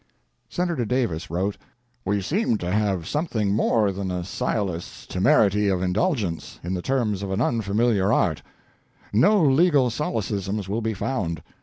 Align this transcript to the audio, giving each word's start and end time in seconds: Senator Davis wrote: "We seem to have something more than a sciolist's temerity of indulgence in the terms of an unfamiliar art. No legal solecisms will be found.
Senator 0.49 0.83
Davis 0.83 1.29
wrote: 1.29 1.57
"We 2.03 2.21
seem 2.23 2.57
to 2.57 2.71
have 2.71 3.05
something 3.07 3.53
more 3.53 3.91
than 3.91 4.09
a 4.09 4.23
sciolist's 4.23 5.05
temerity 5.05 5.67
of 5.69 5.83
indulgence 5.83 6.59
in 6.63 6.73
the 6.73 6.81
terms 6.81 7.21
of 7.21 7.29
an 7.29 7.39
unfamiliar 7.39 8.11
art. 8.11 8.41
No 9.13 9.43
legal 9.43 9.91
solecisms 9.91 10.67
will 10.67 10.81
be 10.81 10.95
found. 10.95 11.43